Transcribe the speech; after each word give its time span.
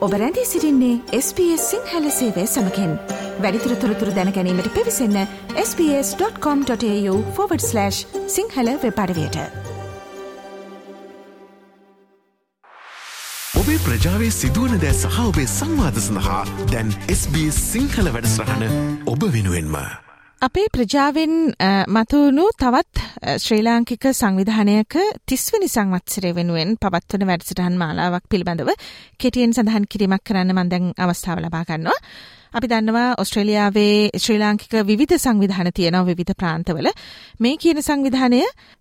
ඔබ 0.00 0.12
රැඳී 0.12 0.46
සිරින්නේ 0.46 1.00
SBS 1.16 1.64
සිංහල 1.70 2.06
සේවය 2.10 2.44
සමකෙන් 2.46 2.92
වැඩිතුර 3.44 3.72
තොරතුර 3.76 4.10
දැනැනීමට 4.16 4.68
පිවිසන්න 4.76 5.18
ps.com.ta/ 5.56 6.78
සිංහල 8.36 8.70
වෙපඩවයට 8.84 9.38
ඔබේ 13.60 13.78
ප්‍රජාවේ 13.86 14.32
සිදුවන 14.32 14.78
දෑ 14.84 14.94
සහ 14.94 15.18
ඔබේ 15.28 15.48
සංවාද 15.48 15.96
සඳහා 16.00 16.44
දැන් 16.72 16.94
SBS 17.12 17.58
සිංහල 17.72 18.14
වැඩස්රහන 18.14 18.64
ඔබ 19.06 19.20
වෙනුවෙන්ම. 19.36 19.76
අපේ 20.40 20.68
ප්‍රජාවෙන් 20.68 21.32
මතුවුණු 21.88 22.44
තවත් 22.54 23.00
ශ්‍රී 23.36 23.62
ලාංකික 23.62 24.04
සංවිධානයක 24.10 24.94
තිස්වනි 25.26 25.68
සංවත්සරය 25.68 26.30
වෙනුවෙන් 26.32 26.70
පවත්වන 26.80 27.26
වැඩසටහන් 27.28 27.76
මාලාවක් 27.76 28.24
පිළිබඳව 28.26 28.70
කෙටියෙන් 29.20 29.52
සඳහන් 29.52 29.84
කිරීමක් 29.86 30.24
කරන්න 30.24 30.54
මන්දැන් 30.54 30.86
අවස්ථාව 30.98 31.42
ලබා 31.44 31.62
ගන්නවා. 31.64 31.98
අපි 32.52 32.66
දන්නවා 32.66 33.10
ඔස්ට්‍රේලියාවේ 33.16 34.16
ශ්‍රී 34.16 34.38
ලාංකික 34.38 34.72
විවිධ 34.84 35.14
සංවිධාන 35.18 35.70
තියෙනවා 35.72 36.08
විවිධ 36.08 36.34
ප්‍රාන්තවල 36.36 36.88
මේ 37.40 37.54
කියන 37.58 37.82
සංවිධානය 37.82 38.40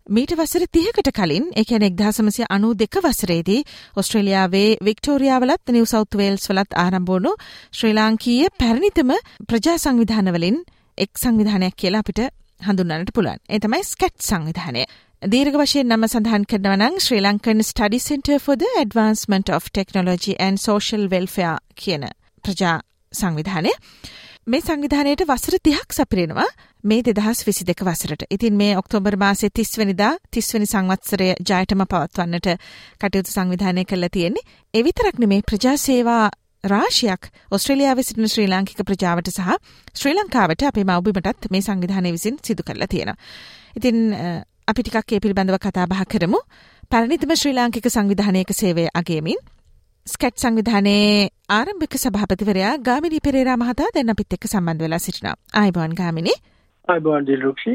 මීට 0.10 0.38
වසර 0.38 0.66
තිහකට 0.72 1.12
කලින් 1.14 1.52
එකන 1.58 1.84
එක්දහසමසය 1.84 2.50
අනු 2.50 2.74
දෙක 2.78 3.04
වසරේදී 3.04 3.62
ඔස්ට්‍රේලියාවේ 3.98 4.68
වික්ටෝරියාවලත් 4.86 5.76
නිව 5.76 5.86
සෞත් 5.88 6.12
වේල්ස් 6.16 6.50
වලත් 6.50 6.72
ආරම්භෝනු 6.80 7.38
ශ්‍රී 7.74 7.96
ලාංකීය 7.96 8.52
පැරණිතම 8.58 9.18
ප්‍රජා 9.46 9.80
සංවිධානවලින් 9.80 10.60
එක් 11.00 11.12
සංවිධානයක් 11.18 11.76
කියලා 11.76 12.04
අපිට 12.04 12.22
හඳුන්නන්නට 12.62 13.14
පුළුවන්. 13.16 13.40
ඒ 13.46 13.60
තමයි 13.60 13.84
ස්කැට් 13.84 14.18
සංවිධානය. 14.22 14.84
දීර්ඝ 15.22 15.60
වශයෙන් 15.60 15.90
නම 15.90 16.08
සඳහන් 16.08 16.46
කරනවා 16.46 16.78
නම් 16.78 16.96
Sri 17.00 17.22
Lankan 17.22 17.64
study 17.64 18.00
centre 18.00 18.40
for 18.40 18.56
the 18.56 18.70
advancement 18.80 19.50
of 19.50 19.72
technology 19.72 20.34
and 20.40 20.62
social 20.62 21.04
welfare 21.08 21.58
කියන 21.76 22.06
ප්‍රජා 22.44 22.76
සංවිධානය. 23.14 23.74
මේ 24.48 24.62
සංවිධානයට 24.62 25.24
වසර 25.28 25.56
30ක් 25.60 25.98
සපිරෙනවා 25.98 26.48
මේ 26.84 27.02
2022 27.04 27.86
වසරට. 27.86 28.24
ඉතින් 28.32 28.56
මේ 28.56 28.78
ඔක්තෝබර් 28.78 29.18
මාසයේ 29.18 29.52
30 29.52 29.82
වෙනිදා 29.82 30.14
30 30.32 30.54
වෙනි 30.54 30.68
සංවත්සරය 30.68 31.28
ජයටම 31.42 31.84
පවත්වන්නට 31.86 32.48
කටයුතු 33.02 33.32
සංවිධානය 33.32 33.84
කළා 33.86 34.10
තියෙන්නේ. 34.10 34.48
ඒ 34.74 34.84
විතරක් 34.84 35.20
නෙමේ 35.20 35.42
ප්‍රජා 35.42 35.76
සේවා 35.78 36.26
රාශියක් 36.64 37.30
ඔස්ට්‍රේලියාවේ 37.52 38.04
සිටින 38.04 38.28
ශ්‍රී 38.28 38.48
ලාංකික 38.48 38.82
ප්‍රජාවට 38.86 39.30
සහ 39.32 39.54
ශ්‍රී 39.96 40.16
ලංකාවට 40.16 40.64
අපේ 40.64 40.84
මව්බිමටත් 40.84 41.52
මේ 41.52 41.62
සංවිධානය 41.62 42.12
විසින් 42.12 42.38
සිදු 42.44 42.64
කරලා 42.64 42.88
තියෙනවා. 42.88 43.16
ඉතින් 43.78 43.98
අපි 44.68 44.82
ටිකක් 44.84 45.14
ඒ 45.14 45.20
පිළිබඳව 45.20 45.58
කතා 45.58 45.88
බහ 45.88 46.04
කරමු. 46.06 46.40
පැරණිතම 46.92 47.32
ශ්‍රී 47.36 47.56
ලාංකික 47.56 47.88
සංවිධානයක 47.90 48.52
සේවය 48.52 48.86
අගයමින් 48.94 49.40
ස්කැට් 50.08 50.38
සංවිධානයේ 50.38 51.30
ආරම්භික 51.50 51.96
සභාපතිවරයා 52.04 52.78
ගාමිණී 52.88 53.26
පෙරේරා 53.28 53.58
මහතා 53.58 53.90
දැන් 53.96 54.14
අපිත් 54.14 54.34
එක්ක 54.34 54.48
සම්බන්ධ 54.48 54.84
වෙලා 54.84 55.00
සිටිනවා. 55.00 55.36
ආයිබෝන් 55.54 55.94
ගාමිණී. 56.02 56.38
ආයිබෝන් 56.88 57.28
දිල්රුක්ෂි. 57.28 57.74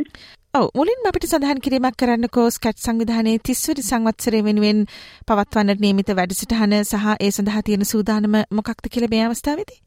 ඔව් 0.54 0.66
මුලින්ම 0.72 1.06
අපිට 1.08 1.24
සඳහන් 1.26 1.60
කිරීමක් 1.62 1.96
කරන්නකෝ 2.00 2.42
ස්කැට් 2.48 2.78
සංවිධානයේ 2.78 3.38
30 3.40 3.70
වෙනි 3.70 3.82
සංවත්සරය 3.84 4.42
වෙනුවෙන් 4.46 4.82
පවත්වන්නට 5.28 5.80
නියමිත 5.84 6.12
වැඩසටහන 6.12 6.74
සහ 6.76 7.08
ඒ 7.16 7.30
සඳහා 7.30 7.62
තියෙන 7.68 7.82
සූදානම 7.84 8.36
මොකක්ද 8.58 8.86
කියලා 8.88 9.10
මේ 9.14 9.24
අවස්ථාවේදී? 9.24 9.78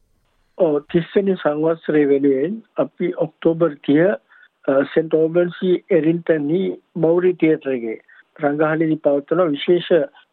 ඔව් 0.58 0.74
30 0.88 1.14
වෙනි 1.14 1.36
සංවත්සරය 1.38 2.02
වෙනුවෙන් 2.10 2.58
අපි 2.76 3.08
ඔක්තෝබර් 3.24 3.78
30 3.88 4.84
සෙන්ට් 4.92 5.16
ඕබන්සි 5.20 5.72
එරින්ටනි 5.90 6.60
මෞරි 6.98 7.32
තියටර් 7.36 7.72
එකේ 7.72 7.96
රංගහලේදී 8.40 9.00
පවත්වන 9.06 9.54
විශේෂ 9.54 9.88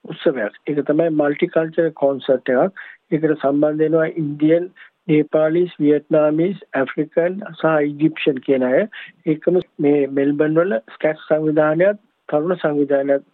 උත්සවයක්. 0.06 0.60
ඒක 0.68 0.84
තමයි 0.84 1.08
මල්ටි 1.14 1.52
කල්චර් 1.56 1.96
කොන්සර්ට් 1.96 2.54
එකක්. 2.58 2.84
ඒකට 3.12 3.38
සම්බන්ධ 3.38 3.86
වෙනවා 3.86 4.12
ඉන්දියන් 4.18 4.68
නේපාලිස් 5.08 5.74
වියට්නාමීස් 5.80 6.62
ඇෆ්‍රිකන් 6.74 7.38
සහ 7.52 7.66
ඉජිප්ෂන් 7.84 8.40
කියන 8.40 8.64
අය 8.64 8.80
ඒකම 9.26 9.60
මේ 9.80 10.08
මෙල්බන් 10.10 10.58
වල 10.58 10.78
ස්කැට් 10.96 11.22
සංවිධානයත් 11.22 12.02
තරුණ 12.30 12.58
සංවිධානයත් 12.58 13.28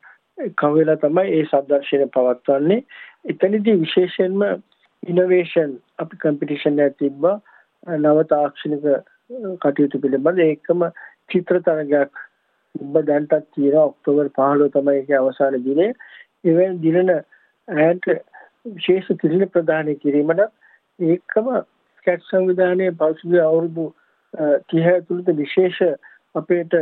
කවෙලා 0.58 0.98
තමයි 0.98 1.28
ඒ 1.30 1.46
සම්දර්ශනය 1.46 2.10
පවත්වන්නේ. 2.10 2.82
එතනදී 3.26 3.78
විශේෂයෙන්ම 3.78 4.44
ඉනෝවේෂන් 5.04 5.78
අපි 6.00 6.22
කම්පිටිෂන් 6.24 6.80
එකක් 6.80 7.00
තිබ්බා. 7.00 7.38
නව 7.98 8.28
තාක්ෂණික 8.30 8.86
කටයුතු 9.62 10.02
පිළිබඳ 10.02 10.42
ඒකම 10.42 10.88
චිත්‍ර 11.30 11.62
තරගයක් 11.62 12.24
තිබ්බ. 12.76 12.96
දැන්ටත් 13.06 13.48
තියෙනවා. 13.52 13.86
ඔක්තෝබර් 13.86 14.34
15 14.36 14.74
තමයි 14.76 14.98
ඒකේ 14.98 15.20
අවසාන 15.20 15.62
දිනේ 15.64 15.94
එවෙන් 16.46 16.82
දිනන 16.82 17.14
ඇන්ට 17.68 18.06
විශේෂ 18.68 19.22
කිරින 19.22 19.48
ප්‍රදානය 19.50 19.96
කිරීමට 19.98 20.50
ඒකම 21.02 21.50
ස්කැට් 21.98 22.28
සංවිධානයේ 22.28 22.96
පසුගිය 23.00 23.42
අවුරුදු 23.42 23.88
30 24.34 24.92
ඇතුළත 24.92 25.34
විශේෂ 25.38 25.82
අපේට 26.36 26.78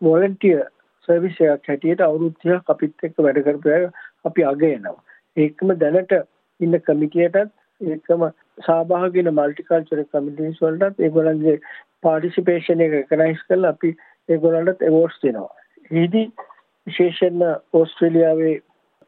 වොලන්ටියර් 0.00 0.66
සර්විස් 1.08 1.40
එකක් 1.46 1.70
හැටියට 1.70 2.04
අවුරුදු 2.06 2.34
30ක් 2.44 2.74
අපිත් 2.74 3.08
එක්ක 3.08 3.16
වැඩ 3.18 3.42
කරපු 3.46 3.78
අපි 4.24 4.44
අගයනවා. 4.44 4.98
ඒකම 5.36 5.74
දැනට 5.76 6.14
ඉන්න 6.60 6.80
කමිටියටත් 6.80 7.56
ඒකම 7.80 8.26
සහභාගී 8.58 9.24
වෙන 9.24 9.34
මල්ටිකල්චරල් 9.34 10.04
කමිටිස් 10.08 10.62
වලටත් 10.62 11.00
ඒගොල්ලන්ගේ 11.00 11.56
පාටිසිපේෂන් 12.02 12.84
එක 12.86 12.96
රෙකග්නයිස් 12.96 13.44
කරලා 13.48 13.74
අපි 13.76 13.94
ඒගොල්ලන්ට 14.28 14.82
ඇවෝඩ්ස් 14.82 15.20
දෙනවා. 15.22 15.50
එහිදී 15.90 16.26
විශේෂයෙන්ම 16.86 17.46
ඕස්ට්‍රේලියාවේ 17.72 18.56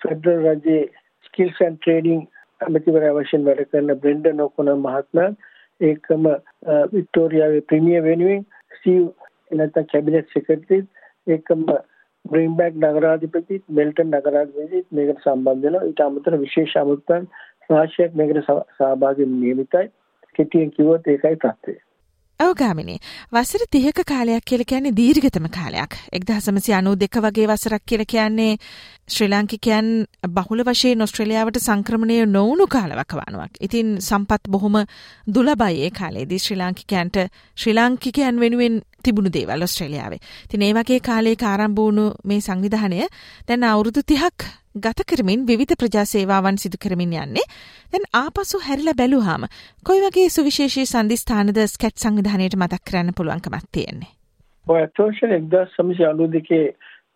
ෆෙඩරල් 0.00 0.46
රජයේ 0.46 0.84
ස්කිල්ස් 1.26 1.60
ඇන්ඩ් 1.60 1.80
ට්‍රේනින් 1.80 2.22
ඇමතිවරයා 2.62 3.16
වශයෙන් 3.16 3.46
වැඩ 3.46 3.64
කරන 3.66 3.94
බ්‍රෙන්ඩන් 4.02 4.44
ඔකොන 4.46 4.72
මහත්මයා 4.78 5.30
ඒකම 5.80 6.28
වික්ටෝරියාවේ 6.92 7.68
ප්‍රීමියර් 7.68 8.04
වෙනුවෙන් 8.04 8.44
ස්ටීව් 8.76 9.08
එනත 9.56 9.80
කැබිනට් 9.92 10.34
සෙක්‍රටරි 10.34 10.82
ඒකම 11.28 11.64
බ්‍රින්බැක් 12.24 12.74
නගරාධිපති 12.76 13.62
මෙල්ටන් 13.70 14.12
නගරාධිපති 14.12 14.84
මේකට 14.90 15.24
සම්බන්ධ 15.24 15.64
වෙනවා. 15.64 15.86
ඊට 15.86 16.00
අමතර 16.00 16.38
විශේෂ 16.38 16.76
අමුත්තන් 16.76 17.26
රාශියක් 17.70 18.14
මේකට 18.14 18.44
සහභාගී 18.76 19.30
නියමිතයි. 19.32 19.90
කෙටියෙන් 20.34 20.70
කිව්වොත් 20.70 21.08
ඒකයි 21.08 21.36
තත්ත්වය. 21.36 21.74
ඔවගාමිනි 22.42 22.96
වසර 23.32 23.64
තිහක 23.70 23.98
කාලයක් 24.04 24.44
කියල 24.44 24.64
කියන්නේ 24.64 24.92
දීර්ගතම 24.92 25.46
කාලයක් 25.50 25.96
එක්දහසමසි 26.12 26.74
අනු 26.74 26.94
දෙක 26.96 27.16
වගේ 27.18 27.46
වසරක් 27.46 27.82
කියල 27.84 28.04
කියන්නේ 28.06 28.58
ශ්‍රී 29.08 29.28
ලාංකිකයන් 29.28 29.88
බහුල 30.30 30.62
වශයෙන් 30.62 30.98
නොස්ට්‍රලියාවට 30.98 31.58
සංක්‍රමණය 31.58 32.16
නොවුණු 32.28 32.66
කාලවකවානුවක්. 32.68 33.52
ඉතින් 33.60 33.98
සම්පත් 34.00 34.48
බොහොම 34.48 34.78
දුලබයි 35.28 35.82
ඒ 35.82 35.90
කාලේදී 35.92 36.38
ශ්‍රී 36.38 36.58
ලාංකිකයන්ට 36.58 37.16
ශ්‍රී 37.56 37.74
ලාංකිකයන් 37.74 38.40
වෙනුවෙන් 38.40 38.80
තිබුණු 39.02 39.30
දේවල් 39.30 39.62
ඔස්ට්‍රේලියාවේ. 39.62 40.20
ඉතින් 40.44 40.62
ඒ 40.62 40.72
වගේ 40.72 41.00
කාලේ 41.02 41.36
ආරම්භ 41.42 41.78
වුණු 41.78 42.04
මේ 42.24 42.40
සංවිධානය 42.40 43.00
දැන් 43.48 43.64
අවුරුදු 43.64 44.00
30ක් 44.02 44.61
ගත 44.74 45.04
කරමින් 45.04 45.46
විවිධ 45.46 45.76
ප්‍රජා 45.76 46.04
සේවාවන් 46.06 46.58
සිදු 46.58 46.78
කරමින් 46.80 47.12
යන්නේ. 47.14 47.44
දැන් 47.92 48.06
ආපසු 48.14 48.60
හැරිලා 48.60 48.94
බැලුවාම 48.94 49.44
කොයි 49.86 50.00
වගේ 50.00 50.28
සුවිශේෂී 50.30 50.86
සන්දිස්ථානද 50.86 51.60
ස්කැට් 51.66 51.98
සංවිධානයට 51.98 52.56
මතක් 52.56 52.80
කරන්න 52.86 53.14
පුළුවන්කමක් 53.14 53.66
තියෙන්නේ? 53.72 54.08
ඔය 54.66 54.80
අතෝෂන් 54.80 55.34
1992 55.50 56.62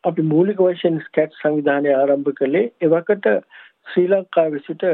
අපි 0.04 0.22
මූලික 0.24 0.60
වශයෙන් 0.60 1.00
ස්කැට් 1.06 1.38
සංවිධානය 1.40 1.94
ආරම්භ 1.94 2.32
කළේ 2.34 2.72
එවකට 2.82 3.30
ශ්‍රී 3.86 4.08
ලංකාවේ 4.08 4.64
සිට 4.66 4.84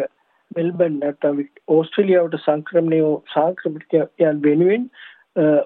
මෙල්බන් 0.57 1.01
නැත්නම් 1.01 1.43
ඕස්ට්‍රේලියාවට 1.69 2.39
සංක්‍රමණය 2.41 3.01
සංක්‍රමිතයන් 3.35 4.43
වෙනුවෙන් 4.43 4.91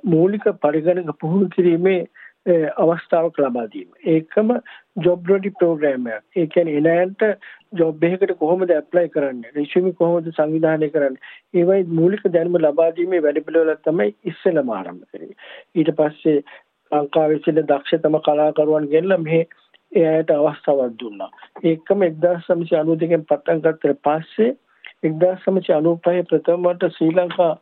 මූලික 0.07 0.49
පරිගණක 0.63 1.13
පුහුණු 1.21 1.51
කිරීමේ 1.51 2.01
අවස්ථාවක් 2.47 3.39
ලබා 3.39 3.67
දීම. 3.67 3.89
ඒකම 4.07 4.53
ජොබ් 4.99 5.31
රෙඩි 5.31 5.51
ප්‍රෝග්‍රෑම් 5.61 6.07
එකක්. 6.09 6.25
ඒ 6.37 6.47
කියන්නේ 6.47 6.83
එනයන්ට 6.97 7.25
ජොබ් 7.73 8.05
එකකට 8.05 8.35
කොහොමද 8.39 8.71
ඇප්ලයි 8.71 9.09
කරන්නේ? 9.09 9.53
රිසියුම් 9.57 9.93
කොහොමද 9.95 10.31
සංවිධානය 10.31 10.91
කරන්නේ? 10.91 11.33
ඒවයි 11.55 11.85
මූලික 11.93 12.25
දැනුම 12.29 12.59
ලබා 12.59 12.91
දීමේ 12.97 13.23
වැඩපිළිවෙලක් 13.23 13.83
තමයි 13.83 14.15
ඉස්සෙල්ලම 14.25 14.71
ආරම්භ 14.71 15.07
කරේ. 15.13 15.35
ඊට 15.75 15.93
පස්සේ 15.93 16.39
ලංකාවේ 16.93 17.39
සිට 17.39 17.63
දක්ෂතම 17.63 18.19
කලාකරුවන් 18.21 18.91
ගෙනලා 18.91 19.19
මෙහි 19.19 19.43
එයාට 19.93 20.31
අවස්ථාවක් 20.31 20.95
දුන්නා. 21.01 21.31
ඒකම 21.65 22.05
1992 22.05 23.11
න් 23.13 23.25
පටන් 23.25 23.65
ගත්තට 23.65 24.03
පස්සේ 24.03 24.53
1995 25.05 26.29
ප්‍රථමවට 26.31 26.93
ශ්‍රී 26.93 27.17
ලංකා 27.17 27.53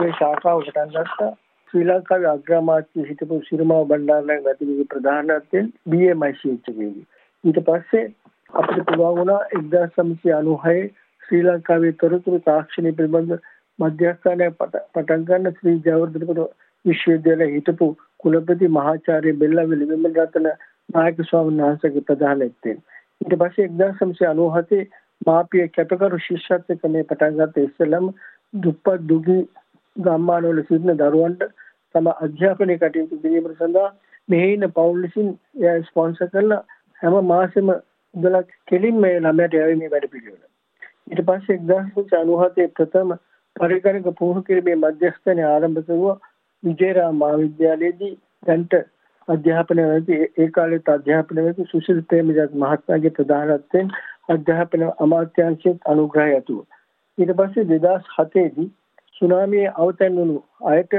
ඒ 0.00 0.12
ශාඛාව 0.18 0.64
පටන් 0.64 0.92
ගත්තා. 0.96 1.32
ශ්‍රී 1.72 1.84
ලංකාවේ 1.84 2.30
අග්‍රාමාත්‍ය 2.30 3.04
හිටපු 3.06 3.36
සිරිමාව 3.44 3.84
බණ්ඩාරනායක 3.88 4.40
මැතිණියගේ 4.44 4.86
ප්‍රධානත්වයෙන් 4.88 5.68
BMIC 5.86 6.40
එකේදී. 6.46 7.04
ඊට 7.44 7.60
පස්සේ 7.66 8.06
අපිට 8.52 8.80
පුළුවන් 8.86 9.18
වුණා 9.18 9.38
1996 9.52 10.88
ශ්‍රී 11.22 11.42
ලංකාවේ 11.44 11.92
තොරතුරු 12.00 12.40
තාක්ෂණය 12.44 12.92
පිළිබඳ 12.94 13.36
මධ්‍යස්ථානය 13.78 14.48
පටන් 14.56 15.22
ගන්න 15.24 15.54
ශ්‍රී 15.54 15.76
ජයවර්ධනපුර 15.84 16.42
විශ්වවිද්‍යාලයේ 16.84 17.52
හිටපු 17.52 17.88
කුලපති 18.20 18.70
මහාචාර්ය 18.70 19.36
බෙල්ලවිලි 19.36 19.88
විමල 19.88 20.10
රතන 20.16 20.50
නායක 20.88 21.22
ස්වාමීන් 21.24 21.62
වහන්සේගේ 21.62 22.04
ප්‍රධානත්වයෙන් 22.04 22.82
ඊට 23.20 23.38
පස්සේ 23.38 23.70
1997 23.76 24.82
මාපිය 25.26 25.70
කැපකරු 25.70 26.20
ශිෂ්‍යත්වක 26.20 26.90
මේ 26.90 27.08
පටන් 27.08 27.40
ගත්ත 27.40 27.64
ඉස්සෙල්ලම 27.64 28.12
දුප්පත් 28.58 29.08
දුගී 29.08 29.42
ගම්මානවල 29.96 30.62
සිටින 30.62 30.98
දරුවන්ට 30.98 31.48
තම 31.94 32.10
අධ්‍යාපනය 32.18 32.76
කටයුතු 32.76 33.18
කිරීම 33.18 33.48
සඳහා 33.52 33.88
මෙහි 34.28 34.52
ඉන්න 34.52 34.68
පවුල් 34.72 35.00
විසින් 35.00 35.32
එයා 35.58 35.78
ස්පොන්සර් 35.84 36.28
කරලා 36.28 36.60
හැම 37.00 37.18
මාසෙම 37.26 37.72
මුදලක් 38.14 38.54
කෙලින්ම 38.66 39.04
ඒ 39.04 39.18
ළමයට 39.18 39.54
යැවීමේ 39.54 39.90
වැඩ 39.90 40.08
පිළිවෙල. 40.08 40.46
ඊට 41.08 41.24
පස්සේ 41.24 41.58
1997 41.64 42.70
ප්‍රථම 42.74 43.12
පරිගණක 43.56 44.08
පුහුණු 44.14 44.42
කිරීමේ 44.42 44.78
මධ්‍යස්ථානය 44.78 45.44
ආරම්භ 45.46 45.84
කරුවා 45.84 46.16
විජේරාම 46.62 47.20
මහාවිද්‍යාලයේදී 47.20 48.14
දැන්ට 48.42 48.76
අධ්‍යාපනය 49.28 49.86
වෙති 49.86 50.18
ඒ 50.20 50.48
කාලෙත් 50.50 50.88
අධ්‍යාපනය 50.88 51.42
වෙති 51.42 51.66
සුශීල් 51.66 52.02
ප්‍රේමජත් 52.04 52.56
මහත්මයාගේ 52.56 53.16
ප්‍රධානත්වයෙන් 53.16 53.94
අධ්‍යාපන 54.28 54.84
අමාත්‍යාංශයේ 54.98 55.78
අනුග්‍රහය 55.86 56.28
ඇතුව 56.28 56.60
ඊට 57.18 57.34
පස්සේ 57.36 57.66
2007 57.70 58.46
දී 58.56 58.68
සුනාමියේ 59.20 59.72
අවතැන් 59.76 60.16
වුණු 60.16 60.42
අයට 60.70 60.96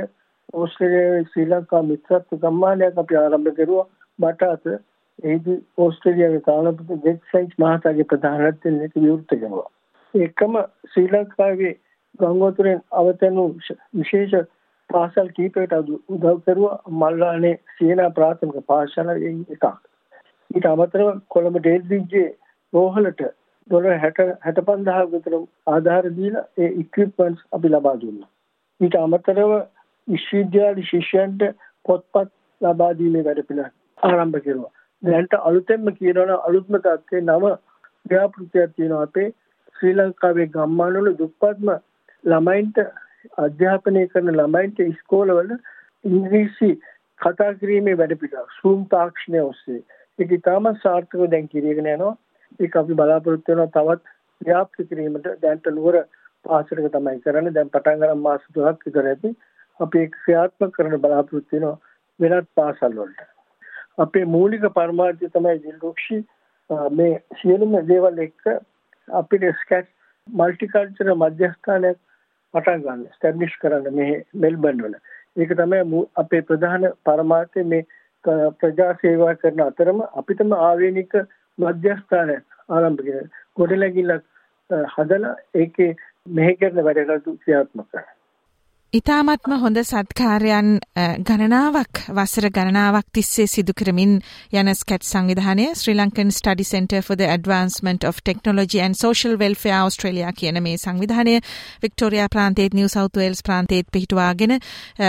ඕස්ට්‍රේලියාවේ 0.53 1.25
ශ්‍රී 1.25 1.47
ලංකා 1.47 1.83
මිත්‍රත්ව 1.83 2.39
සම්මානයක් 2.39 2.97
අපි 2.97 3.17
ආරම්භ 3.17 3.53
කරුවා 3.55 3.87
මට 4.19 4.49
අත 4.49 4.65
එහිදී 4.69 5.59
ඕස්ට්‍රේලියාවේ 5.77 6.41
තානාපති 6.41 6.99
ජෙක් 7.05 7.29
සයින්ස් 7.31 7.55
මහතාගේ 7.57 8.05
ප්‍රධානත්වයෙන් 8.05 8.79
මේක 8.79 8.97
විවෘත 8.97 9.33
කරනවා. 9.33 9.69
ඒකම 10.13 10.57
ශ්‍රී 10.91 11.07
ලංකාවේ 11.09 11.73
ගංගෝතුරෙන් 12.19 12.81
අවතැනු 12.93 13.45
විශේෂ 13.95 14.49
පාසල් 14.89 15.29
කීපයකට 15.35 15.77
උදව් 16.09 16.25
කරුවා 16.45 16.77
මල්ලානේ 16.95 17.55
සේනා 17.75 18.09
ප්‍රාථමික 18.11 18.65
පාඨශාලාවේ 18.65 19.35
එකක්. 19.49 19.65
ඊට 20.51 20.67
අමතරව 20.67 21.11
කොළඹ 21.29 21.59
ඩේල්බ්‍රිජ්ජේ 21.59 22.29
රෝහලට 22.73 23.21
ඩොලර් 23.67 23.97
60 23.97 24.37
65000 24.45 25.11
විතර 25.11 25.33
ආධාර 25.67 26.03
දීලා 26.11 26.45
ඒ 26.57 26.69
ඉක්විප්මන්ට්ස් 26.75 27.47
අපි 27.51 27.69
ලබා 27.69 27.95
දුන්නා. 27.97 28.29
ඊට 28.79 28.95
අමතරව 28.97 29.51
විශ්වවිද්‍යාල 30.07 30.81
ශිෂ්‍යයන්ට 30.83 31.43
පොත්පත් 31.85 32.31
ලබා 32.61 32.91
දීමේ 32.93 33.23
වැඩ 33.23 33.43
පිළිවෙල 33.43 34.09
ආරම්භ 34.09 34.39
කරුවා. 34.39 34.73
දැන්ට 35.03 35.37
අලුතෙන්ම 35.41 35.93
කියනවනම් 35.93 36.33
අලුත්ම 36.41 36.79
තත්ත්වේ 36.79 37.21
නව 37.23 37.53
ව්‍යාපෘතියක් 38.05 38.73
තියෙනවා 38.73 39.03
අපේ 39.03 39.29
ශ්‍රී 39.75 39.95
ලංකාවේ 39.95 40.49
ගම්මානවල 40.49 41.11
දුප්පත්ම 41.15 41.71
ළමයින්ට 42.23 42.81
අධ්‍යාපනය 43.39 44.03
කරන 44.07 44.33
ළමයින්ට 44.33 44.83
ඉස්කෝලවල 44.83 45.55
ඉංග්‍රීසි 46.05 46.71
කතා 47.21 47.53
කිරීමේ 47.55 47.97
වැඩපිළිවෙල 47.97 48.51
සූම් 48.57 48.83
තාක්ෂණය 48.89 49.41
ඔස්සේ 49.43 49.79
ඒක 50.19 50.35
ඉතාමත් 50.37 50.83
සාර්ථකව 50.83 51.25
දැන් 51.29 51.49
කිරීගෙන 51.49 51.89
යනවා 51.89 52.13
ඒක 52.61 52.75
අපි 52.75 52.97
බලාපොරොත්තු 52.99 53.51
වෙනවා 53.51 53.71
තවත් 53.77 54.17
ව්‍යාප්ත 54.41 54.83
කිරීමට 54.89 55.29
දැන්ට 55.43 55.71
නුවර 55.71 56.01
පාසලක 56.45 56.89
තමයි 56.89 57.21
කරන්නේ. 57.23 57.53
දැන් 57.53 57.69
පටන් 57.69 58.01
ගන්න 58.01 58.25
මාස 58.25 58.43
3ක් 58.51 58.87
විතර 58.87 59.09
ඇති. 59.11 59.33
අපි 59.79 60.03
ඒක 60.03 60.17
ක්‍රියාත්මක 60.23 60.75
කරන්න 60.77 61.03
බලාපොරොත්තු 61.05 61.55
වෙනවා 61.55 61.77
වෙනත් 62.19 62.51
පාසල් 62.55 62.97
වලට. 62.97 63.29
අපේ 63.97 64.25
මූලික 64.27 64.67
පරමාර්ථය 64.75 65.29
තමයි 65.29 65.57
දිල්රුක්ෂි. 65.63 66.19
මේ 66.91 67.13
සියලුම 67.39 67.79
දේවල් 67.87 68.21
එක්ක 68.27 68.53
අපිට 69.07 69.47
ස්කැච් 69.63 69.89
මල්ටිකල්චර් 70.27 71.15
මධ්‍යස්ථානයක් 71.15 71.99
පටන් 72.53 72.85
ගන්න 72.85 73.07
ස්ටැබ්ලිෂ් 73.15 73.57
කරන්න 73.61 73.97
මේ 73.99 74.21
මෙල්බන් 74.35 74.85
වල. 74.85 74.95
ඒක 75.37 75.57
තමයි 75.57 76.05
අපේ 76.15 76.41
ප්‍රධාන 76.43 76.87
පරමාර්ථය. 77.05 77.65
මේ 77.65 77.83
ප්‍රජා 78.59 78.93
සේවා 79.01 79.35
කරන 79.35 79.61
අතරම 79.61 80.01
අපිටම 80.13 80.57
ආවේනික 80.59 81.13
මධ්‍යස්ථානය 81.57 82.37
ආරම්භ 82.71 83.03
කරන. 83.05 83.29
ගොඩනැගිල්ලක් 83.57 84.25
හදලා 84.95 85.35
ඒකේ 85.55 85.91
මෙහෙ 86.29 86.55
කරන 86.55 86.83
වැඩ 86.83 87.03
කටයුතු 87.03 87.37
ක්‍රියාත්මක 87.37 87.87
කරනවා. 87.87 88.20
ඉතාමත්ම 88.93 89.53
හොඳ 89.59 89.77
සත්කාරයන් 89.79 90.71
ගණනාවක් 91.27 91.99
වසර 92.11 92.47
ගණනාවක් 92.51 93.05
තිස්සේ 93.15 93.45
සිදු 93.47 93.71
කරමින් 93.73 94.17
යන 94.51 94.71
ස්කැට් 94.75 95.05
සංවිධානය 95.07 95.67
Sri 95.79 95.95
Lankan 95.95 96.33
study 96.35 96.65
centre 96.67 96.99
for 97.01 97.15
the 97.15 97.29
Advancement 97.31 98.03
of 98.03 98.19
Technology 98.21 98.81
and 98.83 98.99
Social 98.99 99.37
Welfare 99.39 99.77
Australia 99.77 100.33
කියන 100.33 100.59
මේ 100.65 100.73
සංවිධානය 100.75 101.35
වික්ටෝරයා 101.85 102.25
ප්‍රාන්තයේත් 102.33 102.75
නිව් 102.75 102.89
සවුත් 102.91 103.19
වේල්ස් 103.21 103.39
ප්‍රාන්තයේත් 103.41 103.87
පිහිටුවාගෙන 103.89 104.55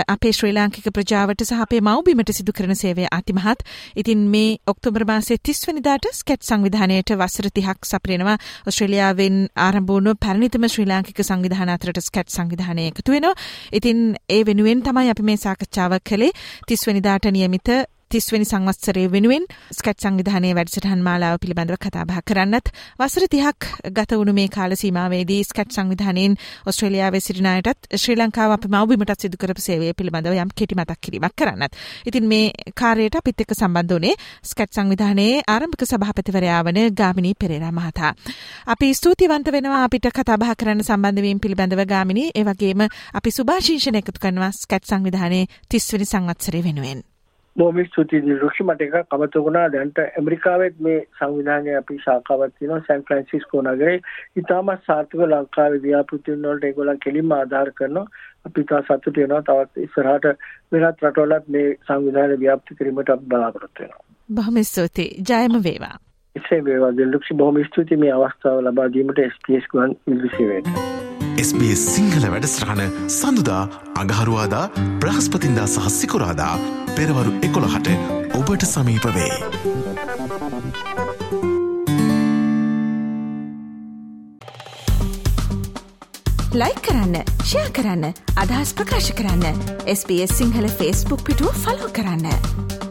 අපේ 0.07 0.31
ශ්‍රී 0.31 0.53
ලාංකික 0.55 0.87
ප්‍රජාවට 0.89 1.43
සහ 1.43 1.59
අපේ 1.59 1.81
මව්බිමට 1.81 2.31
සිදු 2.31 2.55
කරන 2.55 2.75
සේවය 2.75 3.09
අතිමහත්. 3.11 3.67
ඉතින් 3.97 4.23
මේ 4.29 4.55
ඔක්තෝබර් 4.67 5.05
මාසයේ 5.05 5.43
30 5.43 5.67
වෙනිදාට 5.67 6.09
ස්කැට් 6.13 6.43
සංවිධානයට 6.43 7.13
වසර 7.17 7.51
30ක් 7.51 7.91
සපිරෙනවා. 7.91 8.37
ඕස්ට්‍රේලියාවෙන් 8.63 9.43
ආරම්භ 9.59 9.91
වුණු 9.91 10.15
පැරණිතම 10.23 10.69
ශ්‍රී 10.69 10.87
ලාංකික 10.87 11.21
සංවිධාන 11.21 11.75
අතරට 11.77 12.01
ස්කැට් 12.01 12.31
සංවිධානය 12.31 12.87
එකතු 12.87 13.11
වෙනවා. 13.11 13.35
ඉතින් 13.73 14.15
ඒ 14.29 14.41
වෙනුවෙන් 14.43 14.81
තමයි 14.81 15.09
අපි 15.09 15.23
මේ 15.23 15.35
සාකච්ඡාව 15.35 15.97
කළේ. 16.09 16.31
තිස්වනිදාට 16.67 17.25
නියමිත 17.31 17.69
තිස්වනි 18.13 18.45
සංවත්සරය 18.45 19.03
වෙනුවෙන් 19.09 19.45
ස්කට් 19.71 20.03
සංවිධානය 20.03 20.49
වැඩසටහන් 20.53 21.01
මාලාව 21.01 21.35
පිළිබඳව 21.41 21.77
කතාබහ 21.79 22.17
කරන්නත් 22.23 22.69
වසර 22.99 23.25
තිහක් 23.27 23.67
ගත 23.91 24.11
වුණු 24.13 24.33
මේ 24.33 24.49
කාල 24.49 24.75
සීමාවේදී 24.75 25.39
ස්කට් 25.43 25.73
සංවිධානයෙන් 25.73 26.35
ඔස්ට්‍රේලියාවේ 26.65 27.21
සිටිනායටත් 27.21 27.89
ශ්‍රී 27.95 28.17
ලංකාව 28.17 28.53
අප 28.53 28.67
මවබිමටත් 28.67 29.23
සිදු 29.23 29.37
කරපු 29.37 29.63
සේවය 29.63 29.93
පිළිබඳව 29.93 30.35
යම් 30.35 30.51
කෙටි 30.53 30.77
මතක් 30.77 30.99
කිරීමක් 30.99 31.35
කරන්නත්. 31.35 31.79
ඉතින් 32.05 32.27
මේ 32.27 32.51
කාර්යයට 32.73 33.15
අපිත් 33.15 33.41
එක්ක 33.41 33.53
සම්බන්ධ 33.53 33.93
වුණේ 33.93 34.15
ස්කට් 34.43 34.73
සංවිධානයේ 34.73 35.41
ආරම්භක 35.47 35.85
සභාපතිවරයා 35.85 36.59
වන 36.63 36.81
ගාමිණී 36.93 37.35
පෙරේරා 37.35 37.73
මහතා. 37.73 38.11
අපි 38.67 38.91
ස්තුතිවන්ත 38.93 39.49
වෙනවා 39.49 39.81
අපිට 39.83 40.09
කතාබහ 40.11 40.53
කරන්න 40.55 40.83
සම්බන්ධ 40.83 41.23
වීම 41.23 41.39
පිළිබඳව 41.39 41.81
ගාමිණී 41.87 42.29
ඒ 42.33 42.45
වගේම 42.45 42.85
අපි 43.13 43.29
සුභාශිංසන 43.31 43.97
එකතු 43.97 44.19
කරනවා 44.19 44.51
ස්කට් 44.53 44.85
සංවිධානයේ 44.85 45.49
30 45.69 45.91
වෙනි 45.93 46.07
සංවත්සරය 46.07 46.63
වෙනුවෙන්. 46.63 47.01
බොහොම 47.55 47.79
ස්තුතියි 47.85 48.35
රුක්ෂි 48.35 48.63
මට 48.63 48.85
එකක් 48.85 49.15
අමතක 49.15 49.35
වුණා. 49.37 49.65
දැන්ට 49.73 49.99
ඇමරිකාවෙත් 50.01 50.79
මේ 50.79 50.99
සංවිධානයේ 51.19 51.75
අපි 51.79 51.97
ශාඛාවක් 52.05 52.53
තියෙනවා 52.59 52.85
සෑන් 52.87 53.03
ෆ්‍රැන්සිස්කෝ 53.09 53.61
නගරේ. 53.63 53.97
ඉතාමත් 54.35 54.87
සාර්ථක 54.87 55.25
ලංකාවේ 55.25 55.83
ව්‍යාපෘතීන් 55.83 56.47
වලට 56.47 56.69
ඒගොල්ලන් 56.69 57.03
කෙලින්ම 57.05 57.35
ආධාර 57.37 57.71
කරනවා. 57.71 58.07
අපි 58.45 58.63
තා 58.63 58.81
සතුටු 58.87 59.13
වෙනවා. 59.17 59.43
තවත් 59.43 59.85
ඉස්සරහට 59.85 60.25
වෙනත් 60.71 61.05
රටවලත් 61.05 61.53
මේ 61.57 61.75
සංවිධානය 61.87 62.39
ව්‍යාප්ත 62.39 62.73
කිරීමට 62.79 63.13
අපි 63.15 63.29
බලාපොරොත්තු 63.35 63.83
වෙනවා. 63.83 64.03
බොහොම 64.29 64.59
ස්තුතියි. 64.63 65.23
ජයම 65.29 65.59
වේවා. 65.63 65.95
එසේ 66.35 66.61
වේවා 66.65 66.93
දෙලුක්ෂි. 66.97 67.33
බොහොම 67.35 67.63
ස්තුතියි. 67.65 67.99
මේ 67.99 68.13
අවස්ථාව 68.13 68.63
ලබා 68.67 68.87
දීමට 68.93 69.25
SBS 69.27 69.69
ගුවන් 69.71 69.97
විදුලිසේවයට. 70.07 70.71
SBS 71.41 71.83
සිංහල 71.91 72.25
වැඩස්ටහන 72.33 72.81
සඳුදා 73.15 73.63
අඟහරුවාදා 74.01 74.65
බ්‍රහස්පතින්දා 75.01 75.67
සහ 75.67 75.93
සිකුරාදා 75.95 76.55
පෙරවරු 76.95 77.31
එකොළහට 77.41 77.87
ඔබට 78.37 78.65
සමීප 78.65 79.05
වේ. 79.15 79.31
ලයි 86.53 86.75
කරන්න 86.85 87.15
ෂයා 87.41 87.69
කරන්න 87.73 88.05
අදහස් 88.37 88.73
ප්‍රකාශ 88.77 89.11
කරන්න 89.17 89.63
SBS 89.89 90.37
සිංහල 90.37 90.69
ෆස්බුක් 90.69 91.25
පිටුව 91.25 91.61
ෆලෝ 91.65 91.89
කරන්න. 91.89 92.82